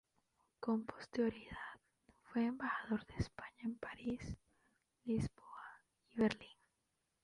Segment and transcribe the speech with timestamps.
[0.59, 1.79] Con posterioridad
[2.23, 4.35] fue embajador de España en París,
[5.03, 6.57] Lisboa y Berlín.